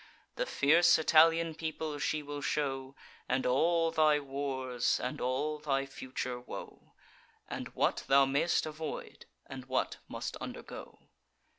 [0.35, 2.95] The fierce Italian people she will show,
[3.29, 6.93] And all thy wars, and all thy future woe,
[7.47, 10.97] And what thou may'st avoid, and what must undergo.